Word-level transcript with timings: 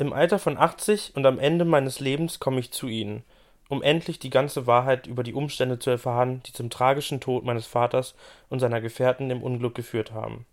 Im 0.00 0.12
Alter 0.12 0.38
von 0.38 0.56
80 0.56 1.16
und 1.16 1.26
am 1.26 1.40
Ende 1.40 1.64
meines 1.64 1.98
Lebens 1.98 2.38
komme 2.38 2.60
ich 2.60 2.70
zu 2.70 2.86
Ihnen, 2.86 3.24
um 3.68 3.82
endlich 3.82 4.20
die 4.20 4.30
ganze 4.30 4.68
Wahrheit 4.68 5.08
über 5.08 5.24
die 5.24 5.34
Umstände 5.34 5.80
zu 5.80 5.90
erfahren, 5.90 6.40
die 6.46 6.52
zum 6.52 6.70
tragischen 6.70 7.18
Tod 7.18 7.44
meines 7.44 7.66
Vaters 7.66 8.14
und 8.48 8.60
seiner 8.60 8.80
Gefährten 8.80 9.28
im 9.32 9.42
Unglück 9.42 9.74
geführt 9.74 10.12
haben. 10.12 10.46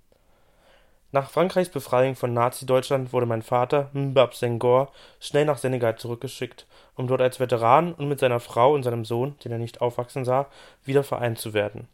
Nach 1.12 1.30
Frankreichs 1.30 1.70
Befreiung 1.70 2.16
von 2.16 2.34
Nazi-Deutschland 2.34 3.14
wurde 3.14 3.28
mein 3.28 3.44
Vater, 3.44 3.92
Mbab 3.94 4.34
Senghor, 4.34 4.92
schnell 5.20 5.46
nach 5.46 5.60
Senegal 5.60 5.96
zurückgeschickt, 5.96 6.66
um 6.96 7.06
dort 7.06 7.22
als 7.22 7.40
Veteran 7.40 7.94
und 7.94 8.10
mit 8.10 8.20
seiner 8.20 8.40
Frau 8.40 8.74
und 8.74 8.82
seinem 8.82 9.06
Sohn, 9.06 9.36
den 9.46 9.52
er 9.52 9.60
nicht 9.60 9.80
aufwachsen 9.80 10.26
sah, 10.26 10.48
wieder 10.86 11.04
vereint 11.04 11.38
zu 11.38 11.54
werden. 11.54 11.88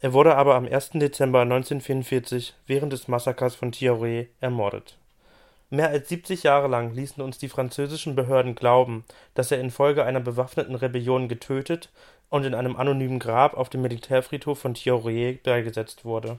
Er 0.00 0.12
wurde 0.14 0.34
aber 0.34 0.56
am 0.56 0.66
1. 0.66 0.90
Dezember 0.94 1.42
1944 1.42 2.54
während 2.66 2.92
des 2.92 3.06
Massakers 3.06 3.54
von 3.54 3.70
Thiaroye 3.70 4.26
ermordet. 4.40 4.98
Mehr 5.72 5.88
als 5.88 6.10
70 6.10 6.42
Jahre 6.42 6.68
lang 6.68 6.94
ließen 6.94 7.22
uns 7.22 7.38
die 7.38 7.48
französischen 7.48 8.14
Behörden 8.14 8.54
glauben, 8.54 9.04
dass 9.32 9.50
er 9.50 9.58
infolge 9.58 10.04
einer 10.04 10.20
bewaffneten 10.20 10.74
Rebellion 10.74 11.28
getötet 11.28 11.88
und 12.28 12.44
in 12.44 12.54
einem 12.54 12.76
anonymen 12.76 13.18
Grab 13.18 13.54
auf 13.54 13.70
dem 13.70 13.80
Militärfriedhof 13.80 14.58
von 14.58 14.74
Thiaroye 14.74 15.38
beigesetzt 15.42 16.04
wurde 16.04 16.38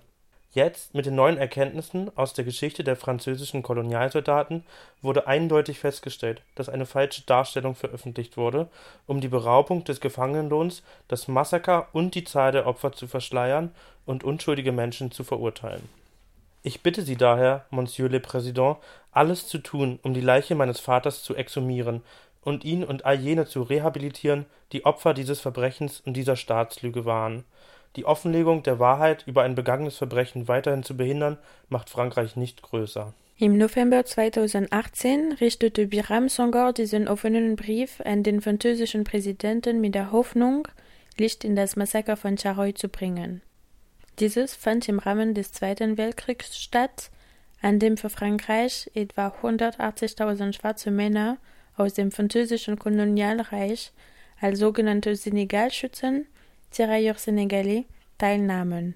Jetzt, 0.53 0.93
mit 0.93 1.07
den 1.07 1.15
neuen 1.15 1.37
Erkenntnissen 1.37 2.15
aus 2.15 2.33
der 2.33 2.45
Geschichte 2.45 2.83
der 2.83 2.95
französischen 2.95 3.63
Kolonialsoldaten, 3.63 4.63
wurde 5.01 5.25
eindeutig 5.25 5.79
festgestellt, 5.79 6.43
dass 6.53 6.69
eine 6.69 6.85
falsche 6.85 7.23
Darstellung 7.23 7.73
veröffentlicht 7.73 8.37
wurde, 8.37 8.67
um 9.07 9.19
die 9.19 9.29
Beraubung 9.29 9.83
des 9.83 9.99
Gefangenenlohns, 9.99 10.83
das 11.07 11.27
Massaker 11.27 11.87
und 11.91 12.13
die 12.13 12.23
Zahl 12.23 12.51
der 12.51 12.67
Opfer 12.67 12.91
zu 12.91 13.07
verschleiern 13.07 13.71
und 14.05 14.23
unschuldige 14.23 14.71
Menschen 14.71 15.09
zu 15.09 15.23
verurteilen. 15.23 15.89
Ich 16.63 16.81
bitte 16.81 17.03
Sie 17.03 17.17
daher, 17.17 17.65
Monsieur 17.69 18.09
le 18.09 18.19
Président, 18.19 18.77
alles 19.11 19.47
zu 19.47 19.59
tun, 19.59 19.99
um 20.01 20.13
die 20.13 20.21
Leiche 20.21 20.55
meines 20.55 20.79
Vaters 20.79 21.21
zu 21.21 21.35
exhumieren 21.35 22.01
und 22.41 22.63
ihn 22.63 22.83
und 22.83 23.05
all 23.05 23.19
jene 23.19 23.45
zu 23.45 23.61
rehabilitieren, 23.61 24.45
die 24.71 24.85
Opfer 24.85 25.13
dieses 25.13 25.39
Verbrechens 25.39 26.01
und 26.05 26.15
dieser 26.15 26.35
Staatslüge 26.35 27.05
waren 27.05 27.43
die 27.95 28.05
Offenlegung 28.05 28.63
der 28.63 28.79
Wahrheit 28.79 29.23
über 29.27 29.43
ein 29.43 29.55
begangenes 29.55 29.97
Verbrechen 29.97 30.47
weiterhin 30.47 30.83
zu 30.83 30.97
behindern, 30.97 31.37
macht 31.69 31.89
Frankreich 31.89 32.35
nicht 32.35 32.61
größer. 32.61 33.13
Im 33.37 33.57
November 33.57 34.05
2018 34.05 35.33
richtete 35.33 35.87
Biram 35.87 36.29
Songor 36.29 36.73
diesen 36.73 37.07
offenen 37.07 37.55
Brief 37.55 38.01
an 38.03 38.23
den 38.23 38.41
französischen 38.41 39.03
Präsidenten 39.03 39.81
mit 39.81 39.95
der 39.95 40.11
Hoffnung, 40.11 40.67
Licht 41.17 41.43
in 41.43 41.55
das 41.55 41.75
Massaker 41.75 42.15
von 42.15 42.37
Charoy 42.37 42.73
zu 42.73 42.89
bringen. 42.89 43.41
Dieses 44.19 44.55
fand 44.55 44.87
im 44.89 44.99
Rahmen 44.99 45.33
des 45.33 45.51
Zweiten 45.51 45.97
Weltkriegs 45.97 46.57
statt, 46.57 47.09
an 47.61 47.79
dem 47.79 47.97
für 47.97 48.09
Frankreich 48.09 48.91
etwa 48.93 49.29
180.000 49.41 50.53
schwarze 50.53 50.91
Männer 50.91 51.37
aus 51.75 51.93
dem 51.93 52.11
französischen 52.11 52.77
Kolonialreich 52.77 53.91
als 54.39 54.59
sogenannte 54.59 55.15
Senegalschützen 55.15 56.27
Tirailleurs 56.71 57.19
sénégalais 57.19 57.85
teilnahmen. 58.17 58.95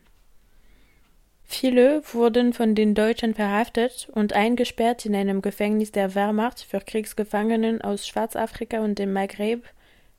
Viele 1.43 2.01
wurden 2.13 2.51
von 2.51 2.75
den 2.75 2.93
Deutschen 2.93 3.33
verhaftet 3.33 4.09
und 4.11 4.33
eingesperrt 4.33 5.05
in 5.05 5.15
einem 5.15 5.41
Gefängnis 5.41 5.93
der 5.93 6.13
Wehrmacht 6.13 6.61
für 6.61 6.81
Kriegsgefangenen 6.81 7.81
aus 7.81 8.05
Schwarzafrika 8.05 8.79
und 8.79 8.99
dem 8.99 9.13
Maghreb, 9.13 9.63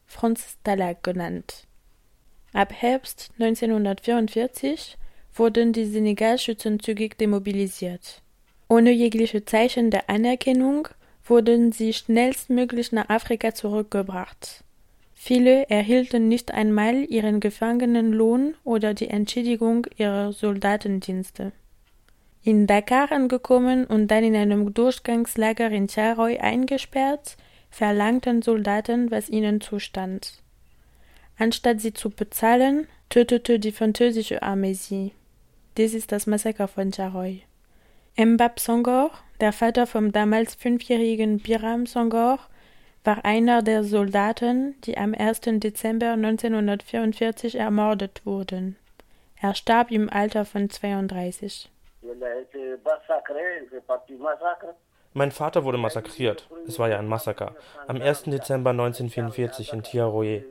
Franz 0.06 0.56
Stalag 0.62 1.02
genannt. 1.02 1.67
Ab 2.52 2.72
Herbst 2.72 3.30
1944 3.38 4.96
wurden 5.34 5.72
die 5.72 5.84
Senegalschützen 5.84 6.80
zügig 6.80 7.18
demobilisiert. 7.18 8.22
Ohne 8.68 8.90
jegliche 8.90 9.44
Zeichen 9.44 9.90
der 9.90 10.08
Anerkennung 10.08 10.88
wurden 11.24 11.72
sie 11.72 11.92
schnellstmöglich 11.92 12.92
nach 12.92 13.08
Afrika 13.10 13.54
zurückgebracht. 13.54 14.64
Viele 15.14 15.68
erhielten 15.68 16.28
nicht 16.28 16.52
einmal 16.54 17.04
ihren 17.04 17.40
Gefangenenlohn 17.40 18.54
oder 18.64 18.94
die 18.94 19.08
Entschädigung 19.08 19.86
ihrer 19.96 20.32
Soldatendienste. 20.32 21.52
In 22.44 22.66
Dakar 22.66 23.12
angekommen 23.12 23.84
und 23.84 24.08
dann 24.08 24.24
in 24.24 24.36
einem 24.36 24.72
Durchgangslager 24.72 25.70
in 25.70 25.88
Charoy 25.88 26.38
eingesperrt, 26.38 27.36
verlangten 27.68 28.42
Soldaten, 28.42 29.10
was 29.10 29.28
ihnen 29.28 29.60
zustand. 29.60 30.40
Anstatt 31.38 31.80
sie 31.80 31.94
zu 31.94 32.10
bezahlen, 32.10 32.88
tötete 33.10 33.58
die 33.58 33.72
französische 33.72 34.42
Armee 34.42 34.74
sie. 34.74 35.12
Dies 35.76 35.94
ist 35.94 36.10
das 36.10 36.26
Massaker 36.26 36.66
von 36.66 36.92
Charoy. 36.92 37.42
Mbab 38.18 38.58
Songor, 38.58 39.12
der 39.40 39.52
Vater 39.52 39.86
vom 39.86 40.10
damals 40.10 40.56
fünfjährigen 40.56 41.38
Biram 41.38 41.86
Songor, 41.86 42.40
war 43.04 43.24
einer 43.24 43.62
der 43.62 43.84
Soldaten, 43.84 44.74
die 44.82 44.98
am 44.98 45.14
1. 45.14 45.40
Dezember 45.60 46.12
1944 46.12 47.54
ermordet 47.54 48.22
wurden. 48.24 48.76
Er 49.40 49.54
starb 49.54 49.92
im 49.92 50.10
Alter 50.10 50.44
von 50.44 50.68
32. 50.68 51.70
Mein 55.14 55.30
Vater 55.32 55.64
wurde 55.64 55.78
massakriert. 55.78 56.48
Es 56.66 56.78
war 56.78 56.88
ja 56.88 56.98
ein 56.98 57.08
Massaker. 57.08 57.54
Am 57.86 58.00
1. 58.00 58.24
Dezember 58.24 58.70
1944 58.70 59.72
in 59.72 59.82
Tiaroye. 59.82 60.44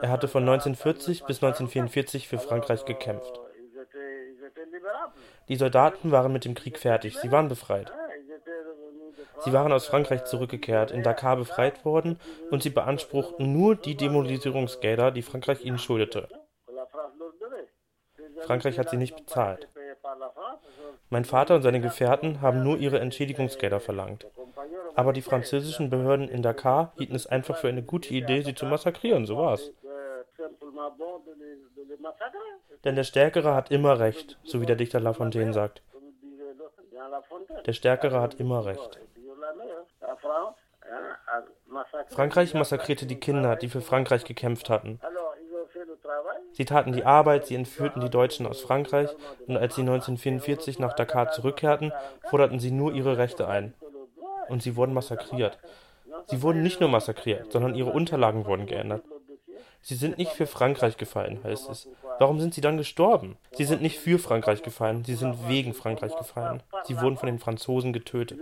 Er 0.00 0.10
hatte 0.10 0.28
von 0.28 0.42
1940 0.42 1.24
bis 1.24 1.36
1944 1.42 2.28
für 2.28 2.38
Frankreich 2.38 2.84
gekämpft. 2.84 3.40
Die 5.48 5.56
Soldaten 5.56 6.10
waren 6.10 6.32
mit 6.32 6.44
dem 6.44 6.54
Krieg 6.54 6.78
fertig. 6.78 7.18
Sie 7.18 7.30
waren 7.30 7.48
befreit. 7.48 7.92
Sie 9.44 9.52
waren 9.52 9.72
aus 9.72 9.86
Frankreich 9.86 10.24
zurückgekehrt, 10.24 10.90
in 10.90 11.02
Dakar 11.02 11.36
befreit 11.36 11.84
worden 11.84 12.18
und 12.50 12.62
sie 12.62 12.70
beanspruchten 12.70 13.52
nur 13.52 13.76
die 13.76 13.96
Demobilisierungsgelder, 13.96 15.10
die 15.10 15.22
Frankreich 15.22 15.62
ihnen 15.64 15.78
schuldete. 15.78 16.28
Frankreich 18.42 18.78
hat 18.78 18.90
sie 18.90 18.96
nicht 18.96 19.16
bezahlt. 19.16 19.68
Mein 21.10 21.24
Vater 21.24 21.56
und 21.56 21.62
seine 21.62 21.80
Gefährten 21.80 22.40
haben 22.40 22.62
nur 22.62 22.78
ihre 22.78 22.98
Entschädigungsgelder 22.98 23.80
verlangt. 23.80 24.26
Aber 24.94 25.12
die 25.12 25.22
französischen 25.22 25.90
Behörden 25.90 26.28
in 26.28 26.42
Dakar 26.42 26.92
hielten 26.96 27.14
es 27.14 27.26
einfach 27.26 27.56
für 27.56 27.68
eine 27.68 27.82
gute 27.82 28.12
Idee, 28.14 28.42
sie 28.42 28.54
zu 28.54 28.66
massakrieren, 28.66 29.26
so 29.26 29.36
war's. 29.36 29.70
Denn 32.84 32.96
der 32.96 33.04
Stärkere 33.04 33.54
hat 33.54 33.70
immer 33.70 33.98
recht, 33.98 34.38
so 34.44 34.60
wie 34.60 34.66
der 34.66 34.76
Dichter 34.76 35.00
La 35.00 35.12
Fontaine 35.12 35.52
sagt. 35.52 35.82
Der 37.66 37.72
Stärkere 37.72 38.20
hat 38.20 38.34
immer 38.34 38.64
recht. 38.64 39.00
Frankreich 42.08 42.54
massakrierte 42.54 43.06
die 43.06 43.18
Kinder, 43.18 43.56
die 43.56 43.68
für 43.68 43.80
Frankreich 43.80 44.24
gekämpft 44.24 44.68
hatten. 44.70 45.00
Sie 46.54 46.64
taten 46.64 46.92
die 46.92 47.04
Arbeit, 47.04 47.46
sie 47.46 47.56
entführten 47.56 48.00
die 48.00 48.10
Deutschen 48.10 48.46
aus 48.46 48.60
Frankreich 48.60 49.10
und 49.46 49.56
als 49.56 49.74
sie 49.74 49.82
1944 49.82 50.78
nach 50.78 50.94
Dakar 50.94 51.30
zurückkehrten, 51.32 51.92
forderten 52.30 52.60
sie 52.60 52.70
nur 52.70 52.94
ihre 52.94 53.18
Rechte 53.18 53.48
ein. 53.48 53.74
Und 54.48 54.62
sie 54.62 54.76
wurden 54.76 54.94
massakriert. 54.94 55.58
Sie 56.26 56.42
wurden 56.42 56.62
nicht 56.62 56.80
nur 56.80 56.88
massakriert, 56.88 57.50
sondern 57.50 57.74
ihre 57.74 57.90
Unterlagen 57.90 58.46
wurden 58.46 58.66
geändert. 58.66 59.02
Sie 59.82 59.96
sind 59.96 60.16
nicht 60.16 60.30
für 60.30 60.46
Frankreich 60.46 60.96
gefallen, 60.96 61.40
heißt 61.44 61.68
es. 61.68 61.88
Warum 62.18 62.40
sind 62.40 62.54
sie 62.54 62.62
dann 62.62 62.78
gestorben? 62.78 63.36
Sie 63.52 63.64
sind 63.64 63.82
nicht 63.82 63.98
für 63.98 64.18
Frankreich 64.18 64.62
gefallen, 64.62 65.04
sie 65.04 65.14
sind 65.14 65.48
wegen 65.48 65.74
Frankreich 65.74 66.16
gefallen. 66.16 66.62
Sie 66.84 66.98
wurden 67.00 67.16
von 67.16 67.26
den 67.26 67.38
Franzosen 67.38 67.92
getötet. 67.92 68.38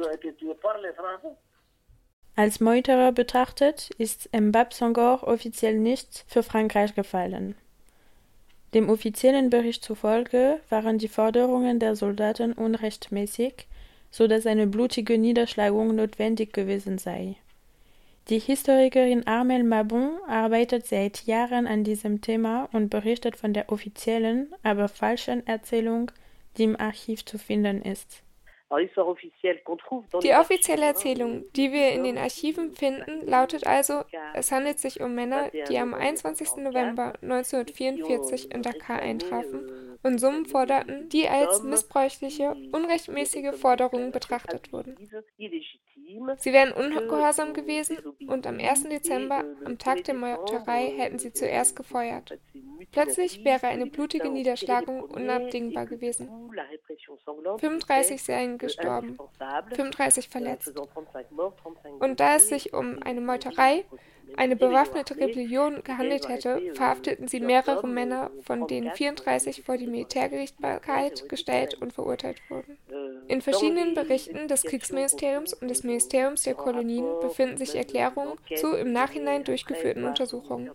Als 2.36 2.60
Meuterer 2.60 3.10
betrachtet 3.12 3.90
ist 3.98 4.30
Mbab 4.32 4.72
Sangor 4.72 5.26
offiziell 5.26 5.78
nicht 5.78 6.24
für 6.28 6.42
Frankreich 6.42 6.94
gefallen. 6.94 7.56
Dem 8.74 8.88
offiziellen 8.88 9.50
Bericht 9.50 9.84
zufolge 9.84 10.60
waren 10.70 10.98
die 10.98 11.08
Forderungen 11.08 11.78
der 11.78 11.94
Soldaten 11.94 12.52
unrechtmäßig, 12.52 13.66
so 14.10 14.26
dass 14.26 14.46
eine 14.46 14.66
blutige 14.66 15.18
Niederschlagung 15.18 15.94
notwendig 15.94 16.52
gewesen 16.52 16.98
sei. 16.98 17.36
Die 18.28 18.38
Historikerin 18.38 19.26
Armel 19.26 19.64
Mabon 19.64 20.12
arbeitet 20.28 20.86
seit 20.86 21.26
Jahren 21.26 21.66
an 21.66 21.82
diesem 21.82 22.20
Thema 22.20 22.68
und 22.72 22.88
berichtet 22.88 23.36
von 23.36 23.52
der 23.52 23.70
offiziellen, 23.70 24.54
aber 24.62 24.88
falschen 24.88 25.46
Erzählung, 25.46 26.12
die 26.56 26.64
im 26.64 26.78
Archiv 26.78 27.24
zu 27.24 27.36
finden 27.36 27.82
ist. 27.82 28.22
Die 30.22 30.34
offizielle 30.34 30.86
Erzählung, 30.86 31.44
die 31.52 31.72
wir 31.72 31.90
in 31.90 32.04
den 32.04 32.18
Archiven 32.18 32.72
finden, 32.72 33.26
lautet 33.26 33.66
also, 33.66 34.02
es 34.34 34.50
handelt 34.50 34.78
sich 34.78 35.00
um 35.00 35.14
Männer, 35.14 35.50
die 35.68 35.78
am 35.78 35.94
21. 35.94 36.56
November 36.56 37.14
1944 37.22 38.50
in 38.50 38.62
Dakar 38.62 39.00
eintrafen 39.00 39.98
und 40.02 40.18
Summen 40.18 40.46
forderten, 40.46 41.08
die 41.08 41.28
als 41.28 41.62
missbräuchliche, 41.62 42.56
unrechtmäßige 42.72 43.54
Forderungen 43.54 44.10
betrachtet 44.10 44.72
wurden. 44.72 44.96
Sie 46.38 46.52
wären 46.52 46.72
ungehorsam 46.72 47.52
gewesen 47.52 47.98
und 48.28 48.46
am 48.46 48.58
1. 48.58 48.84
Dezember, 48.84 49.44
am 49.64 49.78
Tag 49.78 50.04
der 50.04 50.14
Meuterei, 50.14 50.92
hätten 50.96 51.18
sie 51.18 51.32
zuerst 51.32 51.76
gefeuert. 51.76 52.38
Plötzlich 52.90 53.44
wäre 53.44 53.68
eine 53.68 53.86
blutige 53.86 54.28
Niederschlagung 54.28 55.02
unabdingbar 55.02 55.86
gewesen. 55.86 56.28
35 57.58 58.22
seien 58.22 58.58
gestorben, 58.58 59.18
35 59.74 60.28
verletzt. 60.28 60.72
Und 62.00 62.20
da 62.20 62.36
es 62.36 62.48
sich 62.48 62.72
um 62.72 63.02
eine 63.02 63.20
Meuterei, 63.20 63.84
eine 64.36 64.56
bewaffnete 64.56 65.16
Rebellion 65.16 65.82
gehandelt 65.84 66.28
hätte, 66.28 66.74
verhafteten 66.74 67.28
sie 67.28 67.40
mehrere 67.40 67.86
Männer, 67.86 68.30
von 68.42 68.66
denen 68.66 68.92
34 68.92 69.62
vor 69.62 69.76
die 69.76 69.86
Militärgerichtsbarkeit 69.86 71.28
gestellt 71.28 71.74
und 71.80 71.92
verurteilt 71.92 72.40
wurden. 72.48 72.78
In 73.32 73.40
verschiedenen 73.40 73.94
Berichten 73.94 74.46
des 74.46 74.62
Kriegsministeriums 74.62 75.54
und 75.54 75.68
des 75.68 75.84
Ministeriums 75.84 76.42
der 76.42 76.52
Kolonien 76.52 77.06
befinden 77.22 77.56
sich 77.56 77.74
Erklärungen 77.74 78.34
zu 78.56 78.74
im 78.74 78.92
Nachhinein 78.92 79.42
durchgeführten 79.42 80.04
Untersuchungen. 80.04 80.70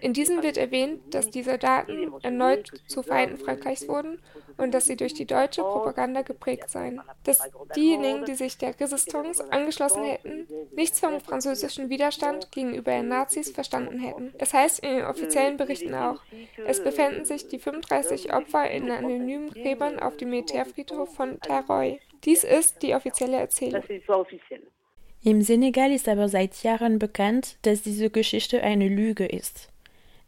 In 0.00 0.12
diesen 0.12 0.42
wird 0.42 0.56
erwähnt, 0.56 1.14
dass 1.14 1.30
die 1.30 1.44
Soldaten 1.44 2.12
erneut 2.22 2.72
zu 2.88 3.04
Feinden 3.04 3.36
Frankreichs 3.36 3.86
wurden 3.86 4.18
und 4.56 4.74
dass 4.74 4.86
sie 4.86 4.96
durch 4.96 5.14
die 5.14 5.24
deutsche 5.24 5.62
Propaganda 5.62 6.22
geprägt 6.22 6.68
seien. 6.70 7.00
Dass 7.24 7.48
diejenigen, 7.76 8.24
die 8.24 8.34
sich 8.34 8.58
der 8.58 8.78
Resistance 8.78 9.44
angeschlossen 9.52 10.02
hätten, 10.02 10.48
nichts 10.74 11.00
vom 11.00 11.20
französischen 11.20 11.90
Widerstand 11.90 12.50
gegenüber 12.50 12.90
den 12.90 13.08
Nazis 13.08 13.50
verstanden 13.50 14.00
hätten. 14.00 14.32
Es 14.38 14.52
heißt 14.52 14.80
in 14.80 14.96
den 14.96 15.04
offiziellen 15.06 15.56
Berichten 15.56 15.94
auch, 15.94 16.20
es 16.66 16.82
befänden 16.82 17.24
sich 17.24 17.48
die 17.48 17.58
35 17.58 18.32
Opfer 18.32 18.68
in 18.70 18.90
anonymen 18.90 19.50
Gräbern 19.50 20.00
auf 20.00 20.16
dem 20.16 20.30
Militärfriedhof 20.30 21.14
von 21.14 21.38
Terroy. 21.84 22.00
Dies 22.24 22.44
ist 22.44 22.82
die 22.82 22.94
offizielle 22.94 23.36
Erzählung. 23.36 23.82
Im 25.22 25.42
Senegal 25.42 25.90
ist 25.92 26.08
aber 26.08 26.28
seit 26.28 26.62
Jahren 26.62 26.98
bekannt, 26.98 27.56
dass 27.62 27.82
diese 27.82 28.10
Geschichte 28.10 28.62
eine 28.62 28.88
Lüge 28.88 29.26
ist. 29.26 29.70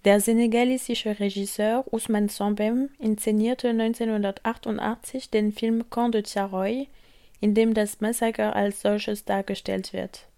Der 0.05 0.21
senegalesische 0.21 1.19
Regisseur 1.19 1.85
Ousmane 1.91 2.29
Sambem 2.29 2.91
inszenierte 2.99 3.71
1988 3.71 5.31
den 5.31 5.53
Film 5.53 5.91
Camp 5.91 6.13
de 6.13 6.23
Tiaroy, 6.23 6.89
in 7.41 7.55
dem 7.55 7.75
das 7.75 8.01
Massaker 8.01 8.55
als 8.55 8.83
solches 8.83 9.25
dargestellt 9.25 9.93
wird. 9.93 10.29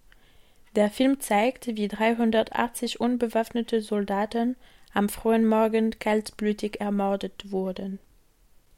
Der 0.75 0.89
Film 0.89 1.19
zeigt, 1.19 1.67
wie 1.67 1.87
380 1.87 2.99
unbewaffnete 2.99 3.81
Soldaten 3.81 4.55
am 4.93 5.07
frühen 5.07 5.45
Morgen 5.45 5.91
kaltblütig 5.99 6.81
ermordet 6.81 7.51
wurden. 7.51 7.99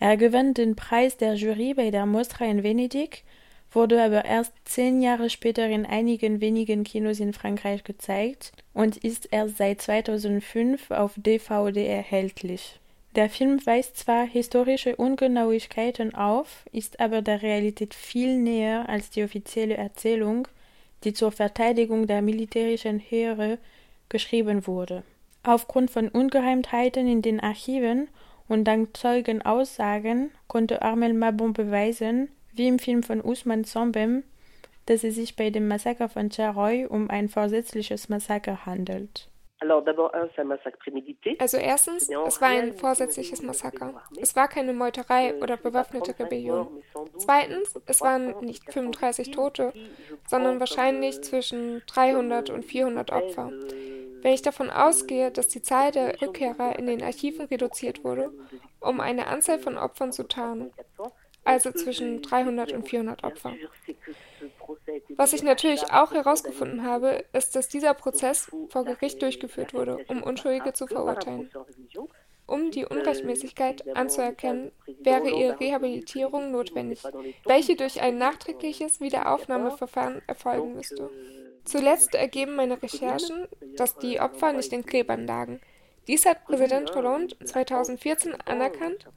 Er 0.01 0.17
gewann 0.17 0.55
den 0.55 0.75
Preis 0.75 1.15
der 1.17 1.35
Jury 1.35 1.75
bei 1.75 1.91
der 1.91 2.07
Mostra 2.07 2.45
in 2.45 2.63
Venedig 2.63 3.23
wurde 3.71 4.03
aber 4.03 4.25
erst 4.25 4.51
zehn 4.65 4.99
Jahre 4.99 5.29
später 5.29 5.67
in 5.67 5.85
einigen 5.85 6.41
wenigen 6.41 6.83
Kinos 6.83 7.19
in 7.19 7.33
Frankreich 7.33 7.83
gezeigt 7.83 8.51
und 8.73 8.97
ist 8.97 9.29
erst 9.31 9.57
seit 9.57 9.79
2005 9.79 10.89
auf 10.89 11.13
DVD 11.17 11.85
erhältlich. 11.85 12.79
Der 13.15 13.29
Film 13.29 13.63
weist 13.63 13.95
zwar 13.95 14.25
historische 14.25 14.95
Ungenauigkeiten 14.95 16.15
auf, 16.15 16.65
ist 16.71 16.99
aber 16.99 17.21
der 17.21 17.43
Realität 17.43 17.93
viel 17.93 18.39
näher 18.39 18.89
als 18.89 19.11
die 19.11 19.23
offizielle 19.23 19.77
Erzählung, 19.77 20.47
die 21.03 21.13
zur 21.13 21.31
Verteidigung 21.31 22.07
der 22.07 22.23
militärischen 22.23 22.97
Heere 22.97 23.59
geschrieben 24.09 24.65
wurde. 24.65 25.03
Aufgrund 25.43 25.91
von 25.91 26.09
Ungeheimtheiten 26.09 27.07
in 27.07 27.21
den 27.21 27.39
Archiven 27.39 28.07
und 28.51 28.65
dank 28.65 28.97
Zeugenaussagen 28.97 30.29
konnte 30.47 30.81
Armel 30.81 31.13
Mabon 31.13 31.53
beweisen, 31.53 32.29
wie 32.53 32.67
im 32.67 32.79
Film 32.79 33.01
von 33.01 33.21
Usman 33.21 33.63
Zombem, 33.63 34.23
dass 34.87 35.05
es 35.05 35.15
sich 35.15 35.37
bei 35.37 35.49
dem 35.49 35.69
Massaker 35.69 36.09
von 36.09 36.29
Charoy 36.29 36.85
um 36.85 37.09
ein 37.09 37.29
vorsätzliches 37.29 38.09
Massaker 38.09 38.65
handelt. 38.65 39.29
Also 41.39 41.57
erstens, 41.57 42.09
es 42.09 42.41
war 42.41 42.49
ein 42.49 42.73
vorsätzliches 42.73 43.41
Massaker. 43.41 44.01
Es 44.19 44.35
war 44.35 44.47
keine 44.47 44.73
Meuterei 44.73 45.35
oder 45.35 45.55
bewaffnete 45.55 46.17
Rebellion. 46.19 46.83
Zweitens, 47.17 47.79
es 47.85 48.01
waren 48.01 48.37
nicht 48.41 48.69
35 48.73 49.31
Tote, 49.31 49.71
sondern 50.27 50.59
wahrscheinlich 50.59 51.21
zwischen 51.21 51.83
300 51.85 52.49
und 52.49 52.65
400 52.65 53.11
Opfer. 53.11 53.51
Wenn 54.21 54.33
ich 54.33 54.41
davon 54.41 54.69
ausgehe, 54.69 55.31
dass 55.31 55.47
die 55.47 55.61
Zahl 55.61 55.91
der 55.91 56.21
Rückkehrer 56.21 56.77
in 56.77 56.87
den 56.87 57.01
Archiven 57.01 57.45
reduziert 57.45 58.03
wurde, 58.03 58.31
um 58.79 58.99
eine 58.99 59.27
Anzahl 59.27 59.59
von 59.59 59.77
Opfern 59.77 60.11
zu 60.11 60.27
tarnen, 60.27 60.71
also 61.43 61.71
zwischen 61.71 62.21
300 62.21 62.71
und 62.73 62.87
400 62.87 63.23
Opfer. 63.23 63.53
Was 65.09 65.33
ich 65.33 65.43
natürlich 65.43 65.91
auch 65.91 66.11
herausgefunden 66.11 66.83
habe, 66.83 67.25
ist, 67.33 67.55
dass 67.55 67.67
dieser 67.67 67.93
Prozess 67.93 68.51
vor 68.69 68.85
Gericht 68.85 69.21
durchgeführt 69.21 69.73
wurde, 69.73 69.97
um 70.07 70.21
Unschuldige 70.23 70.73
zu 70.73 70.87
verurteilen. 70.87 71.49
Um 72.47 72.69
die 72.69 72.85
Unrechtmäßigkeit 72.85 73.95
anzuerkennen, 73.95 74.71
wäre 74.99 75.29
ihre 75.29 75.59
Rehabilitierung 75.59 76.51
notwendig, 76.51 77.01
welche 77.45 77.75
durch 77.75 78.01
ein 78.01 78.17
nachträgliches 78.17 78.99
Wiederaufnahmeverfahren 78.99 80.21
erfolgen 80.27 80.75
müsste. 80.75 81.09
Zuletzt 81.65 82.15
ergeben 82.15 82.55
meine 82.55 82.81
Recherchen, 82.81 83.47
dass 83.75 83.97
die 83.97 84.19
Opfer 84.19 84.53
nicht 84.53 84.73
in 84.73 84.83
Gräbern 84.83 85.25
lagen. 85.25 85.61
Dies 86.07 86.25
hat 86.25 86.45
Präsident 86.45 86.93
Hollande 86.95 87.37
2014 87.45 88.33
anerkannt 88.41 89.07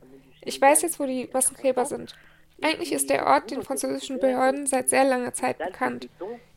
ich 0.45 0.61
weiß 0.61 0.83
jetzt, 0.83 1.01
wo 1.01 1.07
die 1.07 1.29
Massengräber 1.33 1.87
sind. 1.87 2.15
Eigentlich 2.63 2.93
ist 2.93 3.11
der 3.11 3.27
Ort 3.27 3.51
den 3.51 3.63
französischen 3.63 4.21
Behörden 4.21 4.67
seit 4.67 4.89
sehr 4.89 5.05
langer 5.05 5.33
Zeit 5.33 5.59
bekannt. 5.59 6.09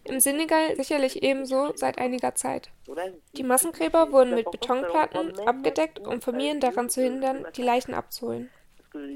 Im 0.04 0.19
Senegal 0.19 0.75
sicherlich 0.75 1.24
ebenso 1.24 1.75
seit 1.75 1.98
einiger 1.98 2.36
Zeit. 2.36 2.69
Die 3.33 3.44
Massengräber 3.44 4.12
wurden 4.12 4.36
mit 4.36 4.50
Betonplatten 4.51 5.40
abgedeckt, 5.40 6.00
um 6.00 6.22
Familien 6.22 6.60
daran 6.60 6.90
zu 6.90 7.01
hindern, 7.01 7.45
die 7.56 7.63
Leichen 7.63 7.94
abzuholen. 7.94 8.50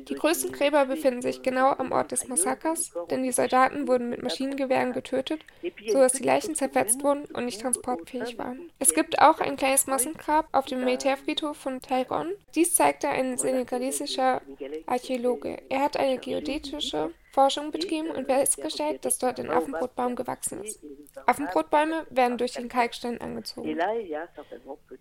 Die 0.08 0.16
größten 0.16 0.52
Gräber 0.52 0.86
befinden 0.86 1.22
sich 1.22 1.42
genau 1.42 1.72
am 1.72 1.92
Ort 1.92 2.12
des 2.12 2.28
Massakers, 2.28 2.92
denn 3.10 3.24
die 3.24 3.32
Soldaten 3.32 3.88
wurden 3.88 4.10
mit 4.10 4.22
Maschinengewehren 4.24 4.94
getötet, 4.94 5.42
sodass 5.88 6.14
die 6.14 6.24
Leichen 6.24 6.56
zerfetzt 6.56 7.04
wurden 7.04 7.26
und 7.26 7.46
nicht 7.46 7.62
transportfähig 7.62 8.38
waren. 8.38 8.72
Es 8.80 8.94
gibt 8.94 9.20
auch 9.20 9.40
ein 9.40 9.58
kleines 9.58 9.88
Massengrab 9.88 10.48
auf 10.52 10.66
dem 10.66 10.84
Militärfriedhof 10.84 11.58
von 11.58 11.82
Tairon. 11.82 12.32
Dies 12.56 12.76
zeigte 12.76 13.10
ein 13.10 13.38
senegalesischer 13.38 14.42
Archäologe. 14.86 15.58
Er 15.70 15.82
hat 15.82 15.98
eine 15.98 16.18
geodätische 16.18 17.12
Forschung 17.32 17.72
betrieben 17.72 18.10
und 18.10 18.26
festgestellt, 18.26 19.06
dass 19.06 19.18
dort 19.18 19.40
ein 19.40 19.50
Affenbrotbaum 19.50 20.16
gewachsen 20.16 20.64
ist. 20.64 20.84
Affenbrotbäume 21.26 22.06
werden 22.10 22.38
durch 22.38 22.54
den 22.54 22.70
Kalkstein 22.70 23.22
angezogen. 23.22 23.78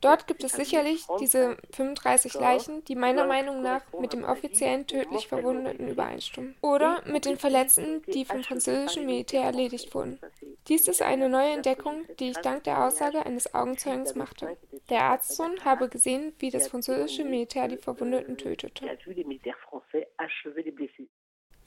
Dort 0.00 0.26
gibt 0.26 0.44
es 0.44 0.52
sicherlich 0.52 1.04
diese 1.18 1.56
35 1.72 2.34
Leichen, 2.34 2.84
die 2.84 2.94
meiner 2.94 3.26
Meinung 3.26 3.62
nach 3.62 3.82
mit 3.98 4.12
dem 4.12 4.24
offiziellen 4.24 4.86
tödlich 4.86 5.28
Verwundeten 5.28 5.88
übereinstimmen. 5.88 6.56
Oder 6.62 7.02
mit 7.06 7.24
den 7.24 7.36
Verletzten, 7.36 8.02
die 8.02 8.24
vom 8.24 8.42
französischen 8.42 9.06
Militär 9.06 9.42
erledigt 9.42 9.94
wurden. 9.94 10.20
Dies 10.68 10.88
ist 10.88 11.02
eine 11.02 11.28
neue 11.28 11.52
Entdeckung, 11.52 12.04
die 12.18 12.30
ich 12.30 12.38
dank 12.38 12.64
der 12.64 12.84
Aussage 12.84 13.24
eines 13.26 13.54
Augenzeugens 13.54 14.14
machte. 14.14 14.56
Der 14.88 15.02
Arztsohn 15.02 15.64
habe 15.64 15.88
gesehen, 15.88 16.32
wie 16.38 16.50
das 16.50 16.68
französische 16.68 17.24
Militär 17.24 17.68
die 17.68 17.76
Verwundeten 17.76 18.36
tötete. 18.36 18.86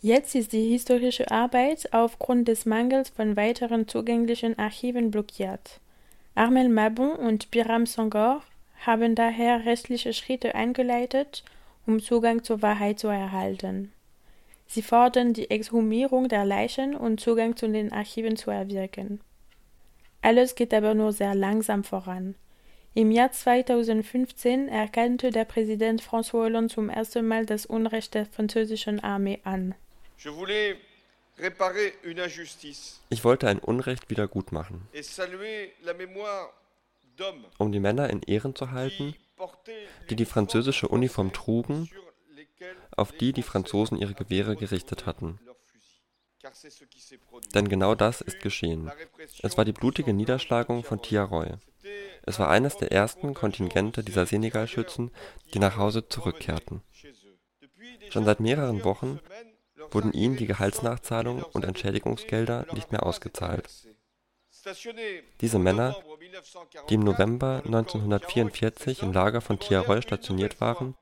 Jetzt 0.05 0.35
ist 0.35 0.51
die 0.51 0.67
historische 0.67 1.31
Arbeit 1.31 1.93
aufgrund 1.93 2.49
des 2.49 2.65
Mangels 2.65 3.07
von 3.07 3.37
weiteren 3.37 3.87
zugänglichen 3.87 4.59
Archiven 4.59 5.11
blockiert. 5.11 5.79
Armel 6.35 6.67
Mabon 6.67 7.11
und 7.11 7.49
Biram 7.51 7.85
Sangor 7.85 8.43
haben 8.85 9.15
daher 9.15 9.63
rechtliche 9.63 10.11
Schritte 10.11 10.55
eingeleitet, 10.55 11.45
um 11.87 12.01
Zugang 12.01 12.43
zur 12.43 12.61
Wahrheit 12.61 12.99
zu 12.99 13.07
erhalten. 13.07 13.93
Sie 14.67 14.81
fordern 14.81 15.31
die 15.31 15.49
Exhumierung 15.49 16.27
der 16.27 16.43
Leichen 16.43 16.97
und 16.97 17.21
Zugang 17.21 17.55
zu 17.55 17.69
den 17.69 17.93
Archiven 17.93 18.35
zu 18.35 18.51
erwirken. 18.51 19.21
Alles 20.21 20.55
geht 20.55 20.73
aber 20.73 20.95
nur 20.95 21.13
sehr 21.13 21.33
langsam 21.33 21.85
voran. 21.85 22.35
Im 22.93 23.09
Jahr 23.09 23.31
2015 23.31 24.67
erkannte 24.67 25.29
der 25.29 25.45
Präsident 25.45 26.03
François 26.03 26.43
Hollande 26.43 26.73
zum 26.73 26.89
ersten 26.89 27.25
Mal 27.25 27.45
das 27.45 27.65
Unrecht 27.65 28.15
der 28.15 28.25
französischen 28.25 28.99
Armee 28.99 29.39
an. 29.45 29.75
Ich 33.09 33.23
wollte 33.23 33.47
ein 33.47 33.59
Unrecht 33.59 34.09
wiedergutmachen, 34.09 34.87
um 37.57 37.71
die 37.71 37.79
Männer 37.79 38.09
in 38.09 38.21
Ehren 38.21 38.55
zu 38.55 38.71
halten, 38.71 39.15
die 40.09 40.15
die 40.15 40.25
französische 40.25 40.87
Uniform 40.87 41.33
trugen, 41.33 41.89
auf 42.95 43.11
die 43.11 43.33
die 43.33 43.43
Franzosen 43.43 43.97
ihre 43.97 44.13
Gewehre 44.13 44.55
gerichtet 44.55 45.05
hatten. 45.05 45.39
Denn 47.53 47.69
genau 47.69 47.95
das 47.95 48.21
ist 48.21 48.39
geschehen. 48.41 48.91
Es 49.41 49.57
war 49.57 49.65
die 49.65 49.71
blutige 49.71 50.13
Niederschlagung 50.13 50.83
von 50.83 51.01
Tiaroy. 51.01 51.53
Es 52.23 52.39
war 52.39 52.49
eines 52.49 52.77
der 52.77 52.91
ersten 52.91 53.33
Kontingente 53.33 54.03
dieser 54.03 54.25
Senegalschützen, 54.25 55.11
die 55.53 55.59
nach 55.59 55.77
Hause 55.77 56.07
zurückkehrten. 56.07 56.81
Schon 58.09 58.25
seit 58.25 58.39
mehreren 58.39 58.83
Wochen 58.83 59.19
wurden 59.91 60.13
ihnen 60.13 60.37
die 60.37 60.47
Gehaltsnachzahlungen 60.47 61.43
und 61.43 61.65
Entschädigungsgelder 61.65 62.67
nicht 62.73 62.91
mehr 62.91 63.05
ausgezahlt. 63.05 63.69
Diese 65.41 65.59
Männer, 65.59 65.95
die 66.89 66.95
im 66.95 67.03
November 67.03 67.61
1944 67.65 69.03
im 69.03 69.11
Lager 69.11 69.41
von 69.41 69.59
Tiaroy 69.59 70.01
stationiert 70.01 70.61
waren, 70.61 70.95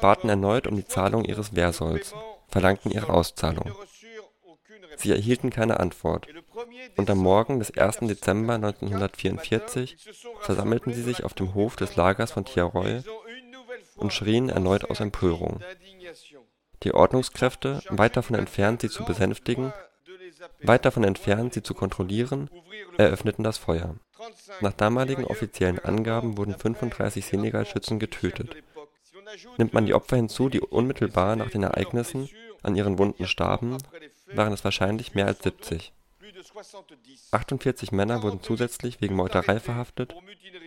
baten 0.00 0.28
erneut 0.28 0.66
um 0.66 0.76
die 0.76 0.86
Zahlung 0.86 1.24
ihres 1.24 1.54
Wehrsolls. 1.54 2.14
verlangten 2.48 2.90
ihre 2.90 3.10
Auszahlung. 3.10 3.72
Sie 4.96 5.12
erhielten 5.12 5.50
keine 5.50 5.80
Antwort. 5.80 6.26
Und 6.96 7.10
am 7.10 7.18
Morgen 7.18 7.58
des 7.58 7.76
1. 7.76 7.98
Dezember 8.00 8.54
1944 8.54 9.96
versammelten 10.40 10.92
sie 10.92 11.02
sich 11.02 11.24
auf 11.24 11.34
dem 11.34 11.54
Hof 11.54 11.76
des 11.76 11.94
Lagers 11.96 12.32
von 12.32 12.44
Tiaroy 12.44 13.02
und 13.96 14.12
schrien 14.12 14.48
erneut 14.48 14.90
aus 14.90 15.00
Empörung. 15.00 15.62
Die 16.84 16.94
Ordnungskräfte, 16.94 17.82
weit 17.90 18.16
davon 18.16 18.36
entfernt, 18.36 18.82
sie 18.82 18.88
zu 18.88 19.04
besänftigen, 19.04 19.72
weit 20.62 20.84
davon 20.84 21.04
entfernt, 21.04 21.54
sie 21.54 21.62
zu 21.62 21.74
kontrollieren, 21.74 22.48
eröffneten 22.96 23.44
das 23.44 23.58
Feuer. 23.58 23.96
Nach 24.60 24.72
damaligen 24.72 25.24
offiziellen 25.24 25.78
Angaben 25.78 26.36
wurden 26.36 26.56
35 26.56 27.26
Senegalschützen 27.26 27.98
getötet. 27.98 28.56
Nimmt 29.56 29.74
man 29.74 29.86
die 29.86 29.94
Opfer 29.94 30.16
hinzu, 30.16 30.48
die 30.48 30.60
unmittelbar 30.60 31.36
nach 31.36 31.50
den 31.50 31.62
Ereignissen 31.62 32.28
an 32.62 32.74
ihren 32.74 32.98
Wunden 32.98 33.26
starben, 33.26 33.78
waren 34.32 34.52
es 34.52 34.64
wahrscheinlich 34.64 35.14
mehr 35.14 35.26
als 35.26 35.42
70. 35.42 35.92
48 37.30 37.92
Männer 37.92 38.22
wurden 38.22 38.42
zusätzlich 38.42 39.00
wegen 39.00 39.16
Meuterei 39.16 39.60
verhaftet 39.60 40.14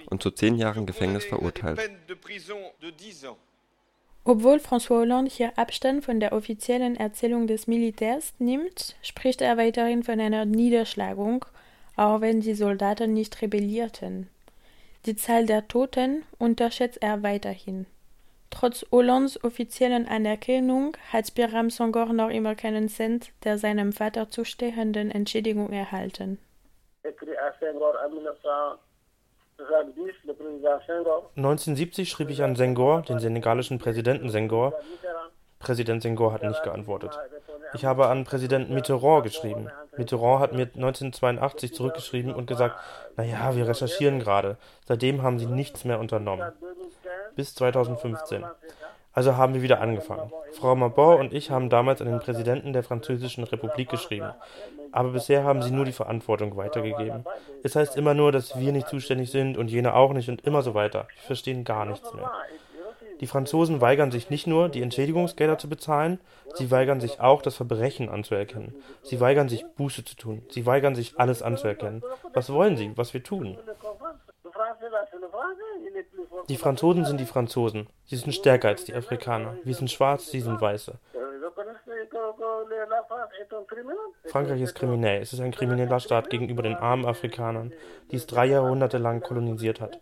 und 0.08 0.22
zu 0.22 0.32
zehn 0.32 0.56
Jahren 0.56 0.86
Gefängnis 0.86 1.26
verurteilt. 1.26 1.80
Obwohl 4.24 4.58
François 4.58 5.00
Hollande 5.00 5.32
hier 5.32 5.58
Abstand 5.58 6.06
von 6.06 6.20
der 6.20 6.34
offiziellen 6.34 6.96
Erzählung 6.96 7.48
des 7.48 7.66
Militärs 7.66 8.34
nimmt, 8.38 8.96
spricht 9.02 9.42
er 9.42 9.58
weiterhin 9.58 10.04
von 10.04 10.20
einer 10.20 10.46
Niederschlagung, 10.46 11.46
auch 11.96 12.22
wenn 12.22 12.42
die 12.42 12.54
Soldaten 12.54 13.14
nicht 13.14 13.42
rebellierten. 13.42 14.30
Die 15.08 15.16
Zahl 15.16 15.48
der 15.48 15.68
Toten 15.68 16.24
unterschätzt 16.38 17.02
er 17.02 17.24
weiterhin. 17.24 17.88
Trotz 18.52 18.86
Hollands 18.92 19.44
offiziellen 19.44 20.08
Anerkennung 20.08 20.96
hat 21.12 21.34
Biram 21.34 21.72
Songor 21.72 22.14
noch 22.14 22.30
immer 22.30 22.54
keinen 22.54 22.90
Cent 22.90 23.32
der 23.44 23.58
seinem 23.58 23.92
Vater 23.94 24.30
zustehenden 24.30 25.10
Entschädigung 25.10 25.72
erhalten. 25.72 26.38
1970 31.36 32.10
schrieb 32.10 32.30
ich 32.30 32.44
an 32.44 32.56
Senghor, 32.56 33.02
den 33.02 33.20
senegalischen 33.20 33.80
Präsidenten 33.80 34.30
Senghor. 34.30 34.74
Präsident 35.60 36.02
Senghor 36.02 36.34
hat 36.34 36.44
nicht 36.44 36.64
geantwortet. 36.64 37.18
Ich 37.74 37.86
habe 37.86 38.08
an 38.08 38.24
Präsident 38.26 38.70
Mitterrand 38.70 39.24
geschrieben. 39.24 39.70
Mitterrand 39.96 40.42
hat 40.42 40.54
mir 40.54 40.64
1982 40.64 41.74
zurückgeschrieben 41.74 42.34
und 42.34 42.48
gesagt, 42.48 42.76
naja, 43.16 43.56
wir 43.56 43.68
recherchieren 43.68 44.20
gerade. 44.20 44.58
Seitdem 44.86 45.22
haben 45.22 45.40
sie 45.40 45.46
nichts 45.46 45.86
mehr 45.86 46.00
unternommen. 46.00 46.52
Bis 47.36 47.56
2015. 47.56 48.44
Also 49.14 49.36
haben 49.36 49.54
wir 49.54 49.62
wieder 49.62 49.82
angefangen. 49.82 50.32
Frau 50.54 50.76
Mabor 50.76 51.18
und 51.18 51.34
ich 51.34 51.52
haben 51.52 51.70
damals 51.70 52.02
an 52.02 52.08
den 52.08 52.20
Präsidenten 52.20 52.74
der 52.74 52.84
Französischen 52.84 53.44
Republik 53.44 53.90
geschrieben. 53.90 54.32
Aber 54.92 55.10
bisher 55.10 55.44
haben 55.44 55.62
sie 55.62 55.72
nur 55.72 55.86
die 55.86 55.92
Verantwortung 55.92 56.56
weitergegeben. 56.56 57.26
Es 57.64 57.76
heißt 57.76 57.98
immer 57.98 58.14
nur, 58.14 58.32
dass 58.32 58.58
wir 58.60 58.72
nicht 58.72 58.88
zuständig 58.88 59.32
sind 59.32 59.58
und 59.58 59.70
jene 59.70 59.94
auch 59.96 60.14
nicht 60.14 60.30
und 60.30 60.42
immer 60.46 60.62
so 60.62 60.74
weiter. 60.74 61.08
Wir 61.16 61.28
verstehen 61.28 61.64
gar 61.64 61.86
nichts 61.86 62.14
mehr. 62.14 62.32
Die 63.22 63.28
Franzosen 63.28 63.82
weigern 63.82 64.10
sich 64.10 64.32
nicht 64.32 64.48
nur, 64.48 64.68
die 64.68 64.82
Entschädigungsgelder 64.82 65.60
zu 65.60 65.70
bezahlen, 65.70 66.20
sie 66.56 66.72
weigern 66.72 67.00
sich 67.00 67.20
auch, 67.20 67.44
das 67.44 67.56
Verbrechen 67.56 68.10
anzuerkennen. 68.10 68.74
Sie 69.04 69.20
weigern 69.20 69.48
sich, 69.48 69.64
Buße 69.78 70.04
zu 70.04 70.16
tun. 70.16 70.42
Sie 70.50 70.66
weigern 70.66 70.96
sich, 70.96 71.20
alles 71.20 71.44
anzuerkennen. 71.44 72.02
Was 72.34 72.52
wollen 72.52 72.78
sie, 72.78 72.98
was 72.98 73.14
wir 73.14 73.24
tun? 73.24 73.60
Die 76.50 76.58
Franzosen 76.58 77.06
sind 77.06 77.20
die 77.20 77.26
Franzosen. 77.26 77.88
Sie 78.06 78.16
sind 78.16 78.34
stärker 78.34 78.70
als 78.70 78.86
die 78.86 78.94
Afrikaner. 78.94 79.58
Wir 79.64 79.76
sind 79.76 79.92
schwarz, 79.92 80.30
sie 80.30 80.42
sind 80.42 80.60
weiße. 80.60 81.00
Frankreich 84.26 84.62
ist 84.62 84.76
kriminell. 84.76 85.22
Es 85.22 85.34
ist 85.34 85.40
ein 85.40 85.52
krimineller 85.52 86.00
Staat 86.00 86.30
gegenüber 86.30 86.64
den 86.64 86.76
armen 86.76 87.06
Afrikanern, 87.06 87.74
die 88.12 88.16
es 88.16 88.28
drei 88.28 88.46
Jahrhunderte 88.46 88.98
lang 88.98 89.22
kolonisiert 89.22 89.82
hat. 89.82 90.00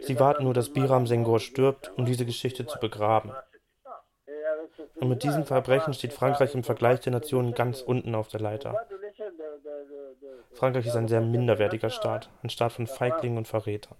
Sie 0.00 0.18
warten 0.18 0.44
nur, 0.44 0.54
dass 0.54 0.72
Biram 0.72 1.06
Senghor 1.06 1.40
stirbt, 1.40 1.92
um 1.96 2.04
diese 2.04 2.24
Geschichte 2.24 2.66
zu 2.66 2.78
begraben. 2.78 3.32
Und 4.96 5.08
mit 5.08 5.22
diesem 5.22 5.44
Verbrechen 5.44 5.94
steht 5.94 6.12
Frankreich 6.12 6.54
im 6.54 6.64
Vergleich 6.64 7.00
der 7.00 7.12
Nationen 7.12 7.54
ganz 7.54 7.80
unten 7.80 8.14
auf 8.14 8.28
der 8.28 8.40
Leiter. 8.40 8.74
Frankreich 10.52 10.86
ist 10.86 10.96
ein 10.96 11.08
sehr 11.08 11.20
minderwertiger 11.20 11.90
Staat, 11.90 12.30
ein 12.42 12.50
Staat 12.50 12.72
von 12.72 12.86
Feiglingen 12.86 13.38
und 13.38 13.48
Verrätern. 13.48 13.96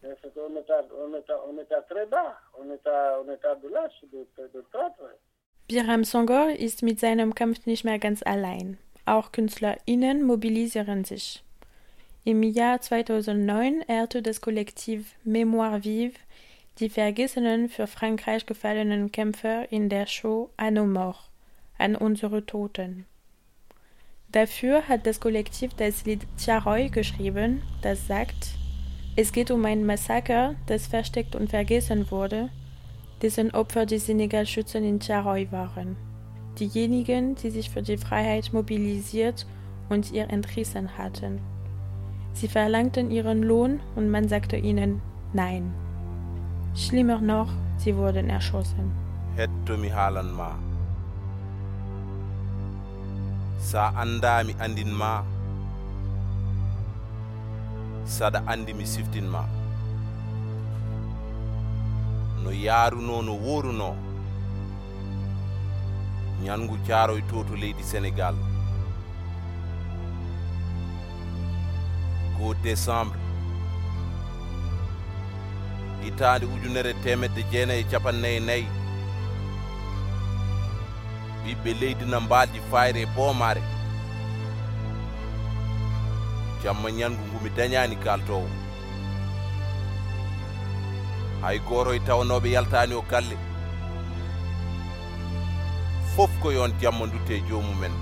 Biram 5.68 6.04
Songor 6.04 6.50
ist 6.50 6.82
mit 6.82 7.00
seinem 7.00 7.34
Kampf 7.34 7.66
nicht 7.66 7.84
mehr 7.84 7.98
ganz 7.98 8.22
allein. 8.22 8.78
Auch 9.04 9.32
KünstlerInnen 9.32 10.22
mobilisieren 10.22 11.04
sich. 11.04 11.42
Im 12.25 12.42
Jahr 12.42 12.80
2009 12.80 13.82
ehrte 13.86 14.22
das 14.22 14.40
Kollektiv 14.40 15.14
Mémoire 15.25 15.84
Vive 15.84 16.18
die 16.78 16.90
vergessenen 16.90 17.68
für 17.68 17.86
Frankreich 17.86 18.44
gefallenen 18.44 19.10
Kämpfer 19.10 19.70
in 19.72 19.88
der 19.88 20.06
Show 20.06 20.50
À 20.58 20.70
nos 20.70 20.86
morts, 20.86 21.30
an 21.78 21.96
unsere 21.96 22.44
Toten. 22.44 23.06
Dafür 24.33 24.83
hat 24.88 25.06
das 25.06 25.21
Kollektiv 25.21 25.75
das 25.75 26.04
Lied 26.04 26.26
Tiaroy 26.37 26.88
geschrieben, 26.88 27.62
das 27.83 28.06
sagt, 28.06 28.50
es 29.14 29.33
geht 29.33 29.50
um 29.50 29.64
ein 29.64 29.87
Massaker, 29.87 30.56
das 30.66 30.87
versteckt 30.87 31.35
und 31.35 31.49
vergessen 31.49 32.11
wurde, 32.11 32.50
dessen 33.23 33.52
Opfer 33.52 33.87
die 33.87 33.99
Senegalschützen 33.99 34.85
in 34.85 35.00
Tiaroy 35.00 35.50
waren. 35.50 35.97
Diejenigen, 36.59 37.35
die 37.37 37.50
sich 37.50 37.71
für 37.71 37.83
die 37.83 37.97
Freiheit 37.97 38.52
mobilisiert 38.52 39.47
und 39.88 40.12
ihr 40.12 40.28
entrissen 40.28 40.99
hatten. 40.99 41.40
Sie 42.35 42.49
verlangten 42.49 43.11
ihren 43.11 43.42
Lohn 43.42 43.80
und 43.95 44.11
man 44.11 44.28
sagte 44.28 44.56
ihnen 44.56 45.00
Nein. 45.33 45.73
Schlimmer 46.75 47.21
noch, 47.21 47.50
sie 47.78 47.97
wurden 47.97 48.28
erschossen. 48.28 48.92
sa 53.70 53.82
anda 54.02 54.32
mi 54.46 54.52
andinma 54.64 55.11
saɗa 58.14 58.38
andi 58.52 58.73
mi 58.78 58.87
siftinma 58.92 59.42
no 62.42 62.50
yaruno 62.66 63.16
no 63.26 63.32
woruno 63.44 63.88
ñangu 66.44 66.75
jaaroy 66.87 67.23
to 67.30 67.38
to 67.49 67.54
leydi 67.62 67.82
sénégal 67.90 68.37
go 72.38 72.49
décembre 72.64 73.18
hitande 76.02 76.44
ujunere 76.54 76.92
temedde 77.04 77.42
jeenayi 77.52 77.82
e 77.85 77.90
capannayyi 77.92 78.40
nayyi 78.49 78.68
ɓiɓɓe 81.47 81.71
leydi 81.81 82.05
no 82.11 82.19
mbaaldi 82.21 82.61
fayre 82.71 83.00
e 83.03 83.07
boomare 83.15 83.62
jamma 86.62 86.88
ñangu 86.99 87.23
ngu 87.29 87.37
mi 87.43 87.50
dañaani 87.57 87.97
kaaltoowo 88.05 88.49
hay 91.43 91.59
gooro 91.69 91.91
e 91.99 92.00
tawnooɓe 92.09 92.49
yaltaani 92.55 92.95
o 93.00 93.03
galle 93.11 93.37
fof 96.15 96.31
ko 96.43 96.49
yon 96.57 96.73
jamma 96.81 97.05
dutte 97.12 97.35
joomumen 97.49 97.95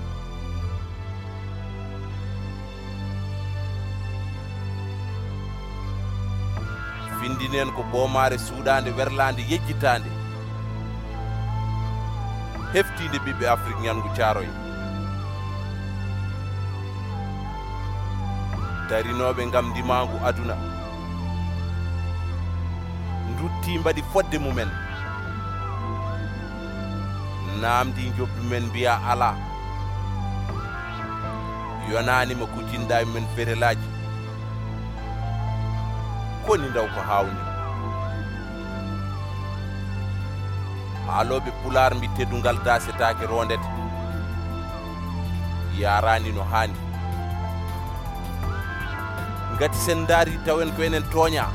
findineen 7.19 7.69
ko 7.75 7.81
boomaare 7.91 8.37
suuɗaande 8.47 8.89
werlaande 8.97 9.41
yejjitaande. 9.51 10.14
heftide 12.75 13.17
ɓiɓɓe 13.25 13.45
afrique 13.55 13.81
ñangu 13.85 14.09
caaroy 14.17 14.49
darinoɓe 18.89 19.43
gam 19.53 19.65
ndimagu 19.69 20.17
aduna. 20.27 20.55
Dutti 23.37 23.71
mbaɗi 23.79 24.01
fodde 24.11 24.37
mumen. 24.43 24.69
Namdi 27.61 28.03
jobbi 28.17 28.41
men 28.49 28.63
mbiya 28.69 28.93
ala. 29.11 29.29
Yonanima 31.91 32.45
kuccinɗa 32.53 32.95
e 33.01 33.05
men 33.13 33.25
ferelaji. 33.35 33.87
Koni 36.45 36.67
daw 36.75 36.87
ko 36.93 37.01
hawni. 37.09 37.54
haaloɓe 41.07 41.51
pular 41.61 41.91
mbi 41.95 42.07
teddungal 42.17 42.57
dasetake 42.65 43.25
rondete. 43.31 43.69
Yarani 45.79 46.31
no 46.31 46.43
handi 46.51 46.79
gati 49.59 49.77
sen 49.85 50.01
daari 50.07 50.33
tawen 50.45 50.71
ko 50.75 50.81
enen 50.83 51.03
tooña 51.13 51.45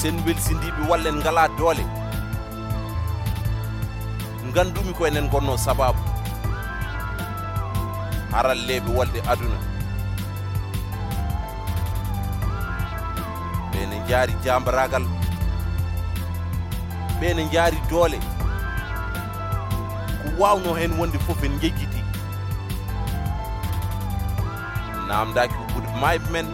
sen 0.00 0.16
belsindiɓe 0.24 0.82
wallen 0.90 1.16
ngala 1.20 1.44
doole 1.58 1.84
gandumi 4.54 4.92
ko 4.98 5.02
enen 5.06 5.28
gonno 5.32 5.56
sababu 5.66 6.02
haralleɓe 8.32 8.90
wolde 8.96 9.20
aduna. 9.32 9.58
Ɓene 13.70 13.96
jaari 14.08 14.34
jambaragal 14.44 15.04
ɓene 17.20 17.42
jaari 17.52 17.78
doole 17.90 18.18
ko 20.20 20.28
wawno 20.40 20.74
hen 20.80 20.92
wonde 20.98 21.18
foof 21.26 21.42
en 21.44 21.54
jejjiti 21.62 22.00
namdaki 25.08 25.54
ɓuuɗe 25.70 25.88
mayɓe 26.02 26.28
men 26.32 26.46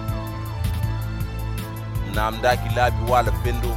namdaki 2.16 2.68
laabi 2.76 3.02
waala 3.11 3.32
fendo. 3.42 3.70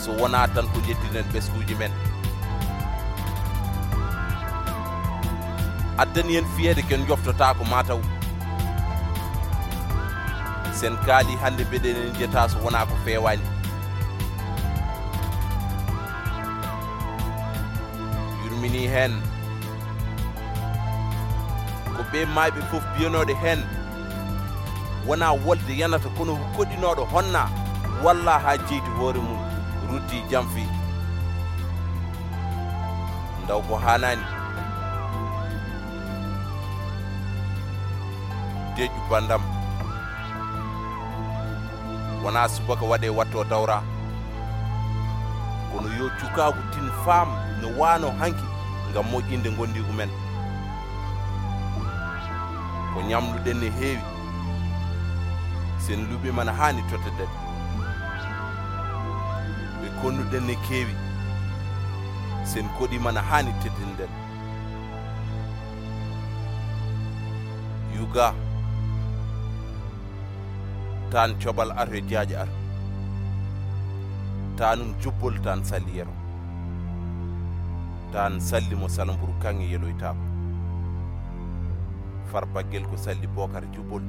So 0.00 0.10
wona 0.20 0.40
tan 0.54 0.66
ko 0.72 0.78
jettiren 0.86 1.26
ɓesguji 1.32 1.74
men. 1.80 1.92
Addani 6.02 6.34
hen 6.36 6.46
fiyede 6.56 6.82
ken 6.88 7.06
joftotako 7.08 7.64
mataw 7.72 8.00
sen 10.80 10.94
kaali 11.06 11.34
hande 11.42 11.64
mbeɗenen 11.64 12.12
jetta 12.18 12.48
so 12.48 12.58
wona 12.64 12.86
ko 12.90 12.94
fewani 13.04 13.57
hen. 18.94 19.12
Ko 21.96 22.02
ɓe 22.12 22.20
mayɓe 22.34 22.60
fof 22.70 22.84
biyanoɗe 22.94 23.34
hen. 23.42 23.60
Wona 25.06 25.26
wolde 25.44 25.72
yanata 25.80 26.08
kono 26.16 26.32
koɗɗinoɗo 26.56 27.04
honna. 27.12 27.42
Walla 28.04 28.34
ha 28.44 28.52
jeyti 28.66 28.90
hoore 28.98 29.20
mum 29.26 29.40
rutti 29.90 30.16
jamfi. 30.30 30.64
Ndaw 33.44 33.60
ko 33.68 33.74
hanani. 33.84 34.24
Deƴƴu 38.76 39.00
bandam 39.10 39.42
wona 42.22 42.48
subaka 42.48 42.84
waɗe 42.84 43.08
watto 43.10 43.44
dawra 43.44 43.82
kono 45.72 45.88
yo 45.98 46.10
cukagu 46.20 46.62
tin 46.72 46.90
faam 47.04 47.28
no 47.62 47.68
wano 47.78 48.10
hanki 48.18 48.44
ngam 48.90 49.06
moƴƴinde 49.12 49.50
gondigu 49.56 49.92
men 49.98 50.10
ko 52.94 52.98
ñamluɗen 53.08 53.58
ne 53.60 53.68
heewi 53.78 54.04
sen 55.84 56.00
luɓimana 56.10 56.52
hani 56.58 56.82
totteden 56.90 57.30
ɓe 59.80 59.86
konnuɗen 60.00 60.44
ne 60.46 60.54
keewi 60.66 60.94
sen 62.50 62.66
koɗimana 62.78 63.20
hani 63.30 63.52
teddinden 63.62 64.12
yuga 67.96 68.26
tan 71.12 71.30
cobal 71.42 71.70
ar 71.80 71.88
e 71.98 72.00
jaaƴe 72.10 72.34
ar 72.42 72.48
tanum 74.58 74.90
jubbol 75.02 75.34
tan 75.44 75.60
salliyero 75.64 76.17
tan 78.12 78.40
salli 78.40 78.74
mo 78.80 78.88
salamburu 78.88 79.34
kanŋe 79.42 79.64
yeloytako 79.72 80.24
far 82.30 82.44
baggel 82.54 82.84
ko 82.90 82.96
salli 82.96 83.26
bokar 83.36 83.64
jubbol 83.74 84.04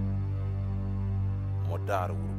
mo 1.67 1.75
daara 1.87 2.13
wuro 2.19 2.38